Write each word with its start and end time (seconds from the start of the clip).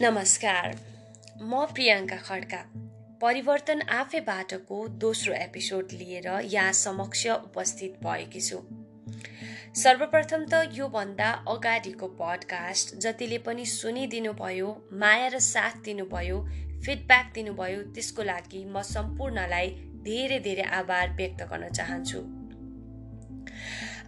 नमस्कार 0.00 0.74
म 1.42 1.64
प्रियङ्का 1.74 2.16
खड्का। 2.16 2.58
परिवर्तन 3.20 3.80
आफैबाटको 3.80 4.78
दोस्रो 4.88 5.34
एपिसोड 5.34 5.92
लिएर 5.92 6.26
यहाँ 6.44 6.72
समक्ष 6.72 7.26
उपस्थित 7.26 8.00
भएकी 8.04 8.40
छु। 8.40 8.58
सर्वप्रथम 9.82 10.44
त 10.44 10.62
योभन्दा 10.72 11.30
अगाडिको 11.48 12.08
पडकास्ट 12.18 12.94
जतिले 12.96 13.38
पनि 13.38 13.66
सुनिदिनु 13.66 14.32
भयो 14.32 14.74
माया 14.92 15.28
र 15.28 15.38
साथ 15.38 15.80
दिनुभयो 15.84 16.42
फिडब्याक 16.84 17.32
दिनुभयो 17.34 17.82
त्यसको 17.94 18.22
लागि 18.22 18.64
म 18.64 18.82
सम्पूर्णलाई 18.90 19.70
धेरै 20.02 20.38
धेरै 20.40 20.68
आभार 20.74 21.16
व्यक्त 21.16 21.48
गर्न 21.52 21.68
चाहन्छु। 21.70 22.26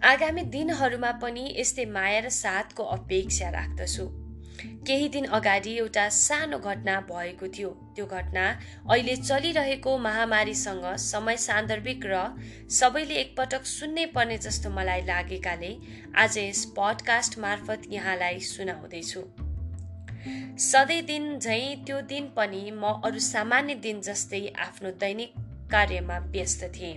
आगामी 0.05 0.43
दिनहरूमा 0.51 1.13
पनि 1.23 1.49
यस्तै 1.59 1.91
माया 1.95 2.21
र 2.21 2.39
साथको 2.43 2.93
अपेक्षा 2.93 3.49
राख्दछु। 3.51 4.26
केही 4.63 5.09
दिन 5.09 5.25
अगाडि 5.25 5.77
एउटा 5.77 6.09
सानो 6.09 6.59
घटना 6.59 7.01
भएको 7.01 7.49
थियो। 7.49 7.71
त्यो 7.97 8.07
घटना 8.07 8.45
अहिले 8.91 9.17
चलिरहेको 9.17 9.97
महामारीसँग 9.99 10.85
समय 10.97 11.37
सान्दर्भिक 11.37 12.07
र 12.07 12.21
सबैले 12.71 13.15
एकपटक 13.15 13.65
सुन्नै 13.67 14.07
पर्ने 14.07 14.39
जस्तो 14.39 14.71
मलाई 14.71 15.03
लागेकाले 15.03 15.77
आज 16.17 16.39
यस 16.39 16.65
पडकास्ट 16.79 17.39
मार्फत 17.39 17.83
यहाँलाई 17.89 18.41
सुनाउँदैछु। 18.41 19.23
सधैँ 20.59 21.03
दिन 21.03 21.39
झैँ 21.39 21.85
त्यो 21.85 22.01
दिन 22.01 22.33
पनि 22.37 22.71
म 22.71 23.01
अरू 23.05 23.19
सामान्य 23.19 23.75
दिन 23.75 24.01
जस्तै 24.01 24.47
आफ्नो 24.59 24.91
दैनिक 24.91 25.33
कार्यमा 25.71 26.19
व्यस्त 26.19 26.65
थिएँ। 26.65 26.97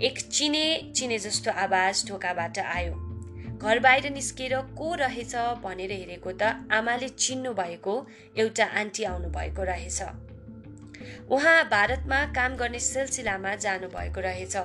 एक 0.00 0.18
चिने 0.18 0.92
चिने 0.96 1.18
जस्तो 1.18 1.50
आवाज 1.50 2.08
ढोकाबाट 2.08 2.58
आयो। 2.58 3.09
घर 3.60 3.78
बाहिर 3.78 4.10
निस्केर 4.12 4.56
को 4.76 4.94
रहेछ 4.96 5.34
भनेर 5.62 5.92
हेरेको 5.92 6.32
त 6.32 6.42
आमाले 6.72 7.08
चिन्नु 7.14 7.52
भएको 7.54 7.94
एउटा 8.36 8.66
आन्टी 8.80 9.04
आउनु 9.04 9.28
भएको 9.30 9.62
रहेछ। 9.64 10.00
उहाँ 11.30 11.58
भारतमा 11.68 12.20
काम 12.32 12.56
गर्ने 12.56 12.78
सिलसिलामा 12.80 13.54
जानुभएको 13.64 14.20
रहेछ। 14.20 14.56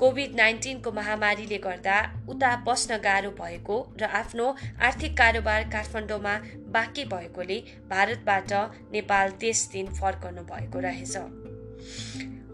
कोभिड 0.00 0.34
नाइन्टिनको 0.36 0.92
महामारीले 0.92 1.58
गर्दा 1.58 1.98
उता 2.28 2.50
बस्न 2.66 2.98
गाह्रो 2.98 3.30
भएको 3.38 3.76
र 4.00 4.10
आफ्नो 4.16 4.46
आर्थिक 4.82 5.16
कारोबार 5.18 5.62
काठमाडौँमा 5.72 6.34
बाँकी 6.74 7.04
भएकोले 7.14 7.58
भारतबाट 7.90 8.52
नेपाल 8.92 9.30
त्यस 9.40 9.68
दिन 9.72 9.86
फर्कनु 9.94 10.42
भएको 10.44 10.78
रहेछ। 10.80 11.16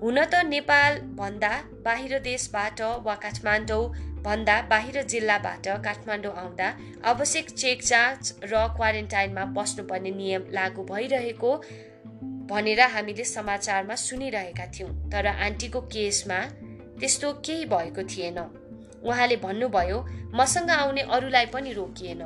हुन 0.02 0.24
त 0.24 0.44
नेपाल 0.46 1.00
भन्दा 1.18 1.52
बाहिर 1.84 2.18
देशबाट 2.20 2.80
वा 3.04 3.14
काठमाडौँ 3.24 3.84
भन्दा 4.22 4.60
बाहिर 4.70 5.02
जिल्लाबाट 5.04 5.66
काठमाडौँ 5.84 6.34
आउँदा 6.36 6.68
आवश्यक 7.04 7.48
चेक 7.52 7.82
जाँच 7.82 8.34
र 8.44 8.66
क्वारेन्टाइनमा 8.76 9.44
बस्नुपर्ने 9.56 10.10
नियम 10.10 10.42
लागू 10.50 10.82
भइरहेको 10.84 11.50
भनेर 12.50 12.80
हामीले 12.94 13.24
समाचारमा 13.26 13.94
सुनिरहेका 13.96 14.66
थियौँ। 14.74 14.90
तर 15.10 15.26
आन्टीको 15.26 15.80
केसमा 15.88 16.38
त्यस्तो 17.00 17.32
केही 17.46 17.64
भएको 17.66 18.02
थिएन। 18.06 18.38
उहाँले 19.02 19.36
भन्नुभयो 19.36 19.98
मसँग 20.34 20.70
आउने 20.70 21.02
अरूलाई 21.10 21.46
पनि 21.46 21.72
रोकिएन। 21.72 22.22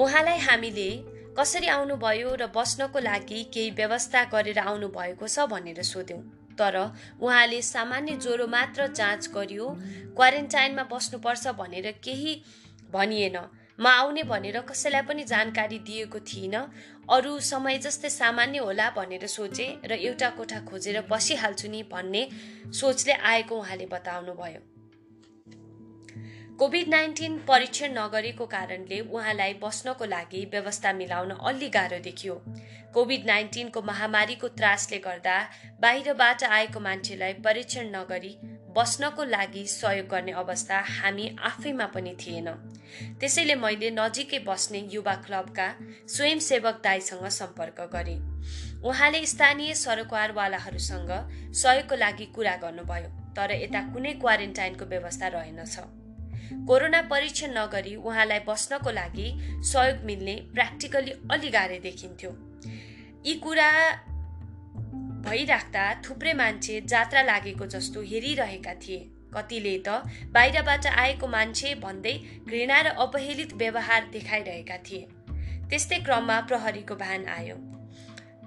उहाँलाई 0.00 0.38
हामीले 0.38 0.90
कसरी 1.38 1.66
आउनुभयो 1.68 2.34
र 2.34 2.46
बस्नको 2.56 2.98
लागि 3.00 3.42
केही 3.54 3.70
व्यवस्था 3.70 4.24
गरेर 4.32 4.58
आउनु 4.58 4.88
भएको 4.88 5.26
छ 5.28 5.44
भनेर 5.46 5.82
सोध्यौँ। 5.84 6.41
तर 6.58 6.76
उहाँले 7.20 7.60
सामान्य 7.64 8.16
ज्वरो 8.16 8.46
मात्र 8.48 8.86
जाँच 8.92 9.30
गरियो 9.34 9.66
क्वारेन्टाइनमा 10.16 10.84
बस्नुपर्छ 10.92 11.46
भनेर 11.58 11.90
केही 12.04 12.34
भनिएन। 12.92 13.36
म 13.78 13.86
आउने 13.88 14.22
भनेर 14.22 14.60
कसैलाई 14.60 15.02
पनि 15.02 15.22
जानकारी 15.24 15.78
दिएको 15.78 16.18
थिइनँ। 16.22 16.66
अरू 17.10 17.38
समय 17.42 17.78
जस्तै 17.78 18.10
सामान्य 18.10 18.58
होला 18.58 18.90
भनेर 18.96 19.26
सोचे 19.28 19.66
र 19.84 19.92
एउटा 19.92 20.28
कोठा 20.36 20.60
खोजेर 20.68 21.00
बसिहाल्छु 21.10 21.68
नि 21.68 21.82
भन्ने 21.92 22.22
सोचले 22.72 23.12
आएको 23.12 23.58
उहाँले 23.58 23.86
बताउनु 23.86 24.32
भयो 24.34 24.71
कोभिड 26.58 26.88
नाइन्टिन 26.88 27.36
परीक्षण 27.48 27.92
नगरेको 27.92 28.46
कारणले 28.46 28.98
उहाँलाई 29.02 29.52
बस्नको 29.62 30.04
लागि 30.04 30.44
व्यवस्था 30.52 30.92
मिलाउन 30.92 31.30
अलि 31.30 31.68
गाह्रो 31.68 31.98
देखियो। 31.98 32.34
कोभिड 32.94 33.24
नाइन्टिनको 33.26 33.82
महामारीको 33.82 34.48
त्रासले 34.58 34.98
गर्दा 34.98 35.36
बाहिरबाट 35.80 36.44
आएको 36.44 36.80
मान्छेलाई 36.80 37.32
परीक्षण 37.46 37.88
नगरी 37.94 38.36
बस्नको 38.76 39.24
लागि 39.24 39.64
सहयोग 39.66 40.06
गर्ने 40.08 40.32
अवस्था 40.42 40.80
हामी 40.90 41.28
आफैमा 41.42 41.86
पनि 41.86 42.14
थिएन। 42.20 42.48
त्यसैले 43.20 43.54
मैले 43.54 43.90
नजिकै 43.90 44.38
बस्ने 44.46 44.86
युवा 44.92 45.14
क्लबका 45.24 45.68
स्वयंसेवक 46.08 46.80
दाईसँग 46.84 47.26
सम्पर्क 47.30 47.80
गरेँ। 47.94 48.20
उहाँले 48.84 49.24
स्थानीय 49.26 49.74
सरकारवालाहरूसँग 49.78 51.10
सहयोगको 51.54 51.96
लागि 51.96 52.26
कुरा 52.36 52.54
गर्नुभयो 52.62 53.10
तर 53.34 53.52
यता 53.56 53.82
कुनै 53.92 54.12
क्वारेन्टाइनको 54.20 54.84
व्यवस्था 54.84 55.28
रहेनछ। 55.34 55.76
कोरोना 56.68 57.00
परीक्षण 57.02 57.50
नगरी 57.58 57.94
उहाँलाई 57.96 58.38
बस्नको 58.38 58.90
लागि 58.90 59.28
सहयोग 59.62 60.04
मिल्ने 60.04 60.34
प्र्याक्टिकली 60.52 61.12
अलि 61.30 61.50
गाह्रै 61.50 61.78
देखिन्थ्यो। 61.78 62.30
यी 63.26 63.34
कुरा 63.34 63.68
भइराख्दा 65.22 65.84
थुप्रै 66.04 66.32
मान्छे 66.34 66.80
जात्रा 66.86 67.22
लागेको 67.22 67.66
जस्तो 67.66 68.00
हेरिरहेका 68.02 68.74
थिए। 68.74 69.00
कतिले 69.34 69.74
त 69.86 69.88
बाहिरबाट 70.32 70.86
आएको 70.86 71.26
मान्छे 71.26 71.74
भन्दै 71.74 72.14
घृणा 72.46 72.80
र 72.80 72.88
अपहेलित 73.00 73.52
व्यवहार 73.54 74.08
देखाइरहेका 74.12 74.76
थिए। 74.76 75.06
त्यस्तै 75.70 75.98
क्रममा 75.98 76.40
प्रहरीको 76.40 76.94
भान 76.94 77.26
आयो। 77.26 77.56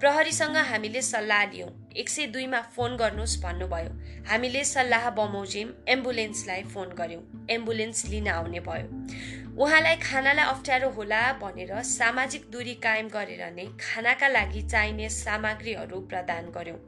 प्रहरीसँग 0.00 0.56
हामीले 0.56 1.00
सल्लाह 1.02 1.44
लियौँ। 1.44 1.68
एक 1.96 2.08
सय 2.08 2.26
दुईमा 2.26 2.60
फोन 2.74 2.96
गर्नुहोस् 2.96 3.36
भन्नुभयो। 3.42 3.90
हामीले 4.28 4.64
सल्लाह 4.64 5.08
बमोजिम 5.10 5.68
एम्बुलेन्सलाई 5.88 6.62
फोन 6.64 6.88
गऱ्यौँ 6.98 7.22
एम्बुलेन्स 7.50 8.04
लिन 8.06 8.28
आउने 8.28 8.60
भयो। 8.60 9.56
उहाँलाई 9.56 9.96
खानालाई 9.96 10.46
अप्ठ्यारो 10.46 10.90
होला 10.90 11.20
भनेर 11.40 11.72
सामाजिक 11.82 12.44
दूरी 12.52 12.74
कायम 12.84 13.08
गरेर 13.08 13.42
नै 13.54 13.66
खानाका 13.80 14.28
लागि 14.28 14.62
चाहिने 14.62 15.08
सामग्रीहरू 15.08 16.00
प्रदान 16.10 16.52
गऱ्यौँ 16.52 16.78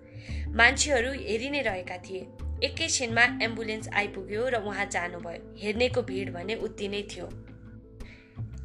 मान्छेहरू 0.52 1.12
हेरि 1.22 1.50
नै 1.50 1.62
रहेका 1.62 1.96
थिए। 2.04 2.20
एकैछिनमा 2.68 3.24
एम्बुलेन्स 3.42 3.88
आइपुग्यो 3.94 4.48
र 4.48 4.62
उहाँ 4.68 4.86
जानुभयो। 4.92 5.56
हेर्नेको 5.62 6.02
भिड 6.02 6.32
भने 6.32 6.54
उति 6.60 6.88
नै 6.88 7.02
थियो। 7.08 7.26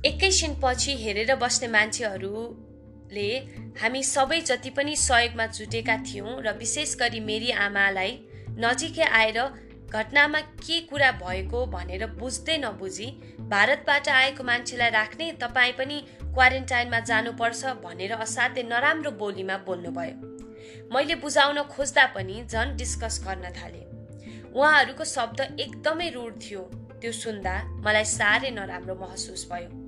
एकैछिनपछि 0.05 0.95
हेरेर 0.97 1.35
बस्ने 1.37 1.67
मान्छेहरू 1.69 2.31
ले 3.13 3.29
हामी 3.81 4.03
सबै 4.03 4.39
जति 4.41 4.69
पनि 4.69 4.95
सहयोगमा 4.95 5.45
जुटेका 5.57 5.97
थियौँ 6.07 6.41
र 6.41 6.57
विशेष 6.57 6.95
गरी 6.95 7.19
मेरी 7.19 7.51
आमालाई 7.65 8.11
नजिकै 8.59 9.07
आएर 9.19 9.39
घटनामा 9.89 10.39
के 10.59 10.79
कुरा 10.89 11.11
भएको 11.21 11.65
भनेर 11.67 12.05
बुझ्दै 12.19 12.57
नबुझी 12.57 13.07
भारतबाट 13.49 14.09
आएको 14.09 14.43
मान्छेलाई 14.43 14.89
राख्ने 14.89 15.31
तपाईँ 15.41 15.73
पनि 15.77 15.97
क्वारेन्टाइनमा 16.21 16.99
जानुपर्छ 17.09 17.73
भनेर 17.83 18.13
असाध्यै 18.17 18.63
नराम्रो 18.63 19.11
बोलीमा 19.21 19.57
बोल्नुभयो। 19.67 20.15
मैले 20.93 21.15
बुझाउन 21.15 21.61
खोज्दा 21.69 22.05
पनि 22.15 22.41
झन् 22.49 22.75
डिस्कस 22.77 23.21
गर्न 23.27 23.51
थाले। 23.57 23.83
उहाँहरूको 24.55 25.05
शब्द 25.05 25.39
एकदमै 25.59 26.09
रुड 26.09 26.41
थियो। 26.41 26.61
त्यो 27.01 27.11
सुन्दा 27.11 27.55
मलाई 27.85 28.05
साह्रै 28.17 28.51
नराम्रो 28.51 28.95
महसुस 28.95 29.47
भयो। 29.51 29.82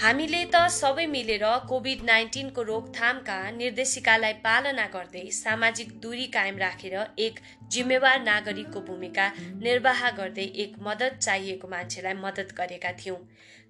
हामीले 0.00 0.40
त 0.44 0.58
सबै 0.72 1.04
मिलेर 1.12 1.44
कोभिड 1.68 2.02
नाइन्टिनको 2.08 2.62
रोकथामका 2.66 3.36
निर्देशिकालाई 3.52 4.34
पालना 4.42 4.82
गर्दै 4.92 5.22
सामाजिक 5.36 5.88
दूरी 6.02 6.26
कायम 6.36 6.58
राखेर 6.58 6.94
एक 7.24 7.40
जिम्मेवार 7.74 8.20
नागरिकको 8.26 8.82
भूमिका 8.90 9.24
निर्वाह 9.64 10.02
गर्दै 10.18 10.44
एक 10.64 10.76
मद्दत 10.88 11.16
चाहिएको 11.18 11.70
मान्छेलाई 11.72 12.16
मद्दत 12.18 12.54
गरेका 12.60 12.92
थियौँ। 13.00 13.16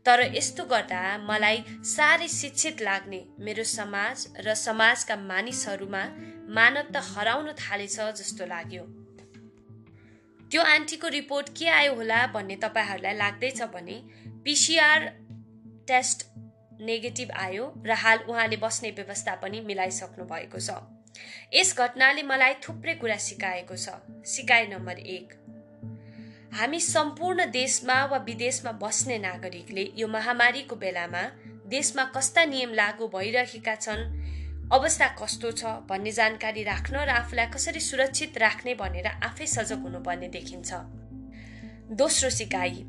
तर 0.06 0.22
यस्तो 0.34 0.66
गर्दा 0.72 1.00
मलाई 1.22 1.62
साह्रै 1.92 2.28
शिक्षित 2.32 2.82
लाग्ने 2.88 3.20
मेरो 3.46 3.64
समाज 3.70 4.26
र 4.40 4.56
समाजका 4.64 5.16
मानिसहरूमा 5.22 6.02
मानवता 6.58 7.02
हराउन 7.06 7.48
थालेछ 7.62 7.96
जस्तो 8.20 8.50
लाग्यो। 8.52 8.84
त्यो 10.50 10.68
आन्टीको 10.74 11.14
रिपोर्ट 11.16 11.48
के 11.56 11.72
आयो 11.78 11.96
होला 12.02 12.20
भन्ने 12.36 12.60
तपाईँहरूलाई 12.66 13.18
लाग्दैछ 13.22 13.62
भने 13.74 13.98
पिसिआर 14.44 15.08
टेस्ट 15.88 16.26
नेगेटिभ 16.82 17.30
आयो 17.38 17.72
र 17.86 17.92
हाल 18.02 18.18
उहाँले 18.28 18.56
बस्ने 18.58 18.90
व्यवस्था 18.92 19.34
पनि 19.42 19.60
मिलाइसक्नु 19.66 20.24
भएको 20.24 20.58
छ। 20.60 20.78
यस 21.54 21.74
घटनाले 21.76 22.22
मलाई 22.22 22.54
थुप्रै 22.62 22.94
कुरा 22.94 23.16
सिकाएको 23.24 23.76
छ। 23.76 23.98
सिकाइ 24.26 24.66
नम्बर 24.68 24.98
एक 25.10 25.34
हामी 26.52 26.80
सम्पूर्ण 26.80 27.44
देशमा 27.50 27.96
वा 28.04 28.18
विदेशमा 28.26 28.72
बस्ने 28.82 29.18
नागरिकले 29.18 29.84
यो 29.96 30.08
महामारीको 30.08 30.76
बेलामा 30.76 31.22
देशमा 31.68 32.04
कस्ता 32.16 32.44
नियम 32.44 32.72
लागू 32.74 33.08
भइरहेका 33.08 33.74
छन् 33.76 34.06
अवस्था 34.72 35.08
कस्तो 35.18 35.50
छ 35.52 35.74
भन्ने 35.90 36.12
जानकारी 36.12 36.62
राख्न 36.64 37.04
र 37.04 37.10
आफूलाई 37.10 37.46
कसरी 37.52 37.80
सुरक्षित 37.80 38.38
राख्ने 38.38 38.74
भनेर 38.76 39.06
आफै 39.24 39.46
सजग 39.48 39.82
हुनुपर्ने 39.82 40.28
देखिन्छ। 40.30 40.70
दोस्रो 41.98 42.30
सिकाइ 42.30 42.82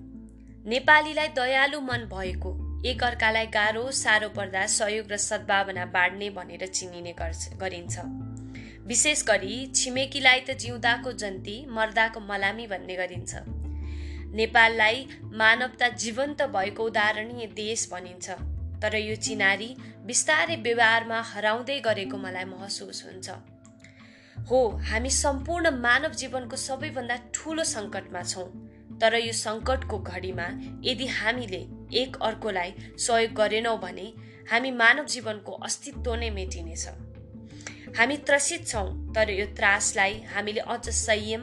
नेपालीलाई 0.67 1.27
दयालु 1.35 1.79
मन 1.81 2.09
भएको 2.11 2.51
एक 2.79 3.03
अर्कालाई 3.03 3.45
गाह्रो 3.45 3.81
साह्रो 3.91 4.27
पर्दा 4.29 4.65
सहयोग 4.65 5.11
र 5.11 5.17
सद्भावना 5.17 5.85
बाँड्ने 5.85 6.29
भनेर 6.29 6.65
चिनिने 6.67 7.13
गरिन्छ। 7.19 7.95
विशेष 8.87 9.23
गरी 9.27 9.55
छिमेकीलाई 9.75 10.39
त 10.39 10.55
जिउँदाको 10.55 11.11
जन्ती 11.13 11.55
मर्दाको 11.69 12.19
मलामी 12.19 12.67
भन्ने 12.67 12.95
गरिन्छ। 12.95 13.35
नेपाललाई 14.31 15.05
मानवता 15.33 15.89
जीवन्त 15.99 16.41
भएको 16.55 16.85
उदाहरणीय 16.85 17.47
देश 17.51 17.87
भनिन्छ। 17.91 18.29
तर 18.79 18.95
यो 18.95 19.15
चिनारी 19.15 19.69
बिस्तारै 20.07 20.55
व्यवहारमा 20.63 21.19
हराउँदै 21.31 21.79
गरेको 21.79 22.17
मलाई 22.17 22.45
महसुस 22.45 23.03
हुन्छ। 23.05 23.27
हो 24.47 24.59
हामी 24.87 25.09
सम्पूर्ण 25.09 25.69
मानव 25.83 26.15
जीवनको 26.15 26.55
सबैभन्दा 26.55 27.17
ठुलो 27.35 27.63
सङ्कटमा 27.75 28.23
छौँ। 28.23 28.47
तर 29.01 29.19
यो 29.19 29.33
सङ्कटको 29.35 29.99
घडीमा 29.99 30.47
यदि 30.83 31.07
हामीले 31.19 31.61
एक 31.93 32.17
अर्कोलाई 32.21 32.73
सहयोग 32.97 33.33
गरेनौँ 33.33 33.77
भने 33.79 34.07
हामी 34.51 34.71
मानव 34.73 35.05
जीवनको 35.05 35.51
अस्तित्व 35.63 36.15
नै 36.15 36.29
मेटिनेछ। 36.29 36.87
हामी 37.97 38.17
त्रसित 38.17 38.67
छौँ 38.67 39.13
तर 39.15 39.29
यो 39.31 39.45
त्रासलाई 39.55 40.21
हामीले 40.33 40.61
अझ 40.67 40.89
संयम 40.89 41.41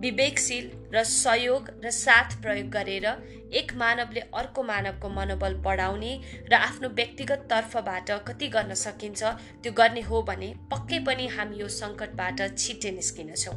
विवेकशील 0.00 0.70
र 0.94 1.02
सहयोग 1.02 1.68
र 1.84 1.90
साथ 1.90 2.40
प्रयोग 2.42 2.68
गरेर 2.70 3.06
एक 3.54 3.72
मानवले 3.76 4.20
अर्को 4.34 4.62
मानवको 4.62 5.08
मनोबल 5.08 5.54
बढाउने 5.64 6.12
र 6.50 6.54
आफ्नो 6.54 6.88
व्यक्तिगत 6.90 7.46
तर्फबाट 7.50 8.10
कति 8.28 8.48
गर्न 8.48 8.74
सकिन्छ 8.74 9.22
त्यो 9.62 9.72
गर्ने 9.72 10.00
हो 10.00 10.22
भने 10.22 10.48
पक्कै 10.70 10.98
पनि 11.06 11.26
हामी 11.36 11.56
यो 11.56 11.68
सङ्कटबाट 11.76 12.40
छिट्टै 12.58 12.90
निस्किनेछौँ। 12.90 13.56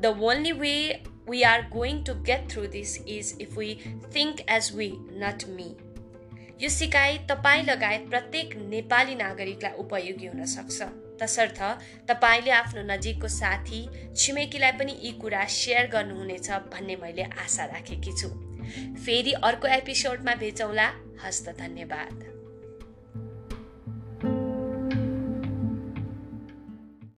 The 0.00 0.06
only 0.22 0.52
way 0.52 0.74
we 1.30 1.42
are 1.42 1.62
going 1.70 2.02
to 2.04 2.14
get 2.22 2.50
through 2.50 2.66
this 2.66 2.96
is 3.08 3.36
if 3.40 3.56
we 3.58 3.74
think 4.14 4.40
as 4.50 4.70
we 4.74 4.90
not 5.22 5.48
me 5.48 5.74
यो 6.62 6.68
सिकाइ 6.68 7.18
तपाईँ 7.30 7.62
लगायत 7.64 8.08
प्रत्येक 8.10 8.54
नेपाली 8.68 9.14
नागरिकलाई 9.14 9.72
उपयोगी 9.78 10.26
हुन 10.26 10.44
सक्छ। 10.44 10.82
तसर्थ 11.22 11.60
तपाईँले 12.08 12.50
आफ्नो 12.50 12.82
नजिकको 12.86 13.28
साथी 13.28 13.80
छिमेकीलाई 14.16 14.72
पनि 14.72 14.98
यी 15.02 15.12
कुरा 15.20 15.44
सेयर 15.54 15.90
गर्नुहुनेछ 15.90 16.50
भन्ने 16.72 16.96
मैले 16.96 17.22
आशा 17.44 17.64
राखेकी 17.64 18.12
छु। 18.12 18.28
फेरि 19.04 19.32
अर्को 19.42 19.68
एपिसोडमा 19.68 20.34
भेटौँला। 20.34 20.88
हस्त 21.24 21.48
धन्यवाद। 21.58 22.35